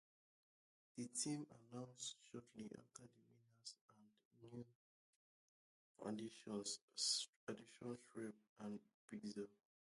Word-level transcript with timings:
The 0.97 1.09
team 1.09 1.45
announced 1.71 2.15
shortly 2.31 2.71
after 2.75 3.03
the 3.03 3.21
winners 3.29 3.75
and 3.93 4.01
new 4.49 4.65
additions-Sabre 6.07 8.33
and 8.61 8.79
Pixxel. 9.13 9.47